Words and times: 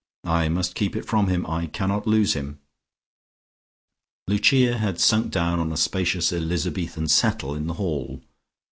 I 0.25 0.49
must 0.49 0.73
keep 0.73 0.95
it 0.95 1.05
from 1.05 1.27
him. 1.27 1.45
I 1.45 1.67
cannot 1.67 2.07
lose 2.07 2.33
him." 2.33 2.57
Lucia 4.27 4.79
had 4.79 4.99
sunk 4.99 5.31
down 5.31 5.59
on 5.59 5.71
a 5.71 5.77
spacious 5.77 6.33
Elizabethan 6.33 7.07
settle 7.07 7.53
in 7.53 7.67
the 7.67 7.75
hall. 7.75 8.23